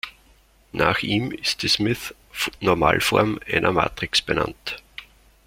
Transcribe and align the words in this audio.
Nach 0.71 1.03
ihm 1.03 1.31
ist 1.31 1.61
die 1.61 1.67
Smith-Normalform 1.67 3.39
einer 3.53 3.71
Matrix 3.71 4.19
benannt. 4.23 4.81